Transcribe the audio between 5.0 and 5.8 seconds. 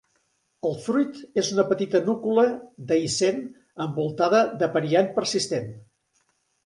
persistent.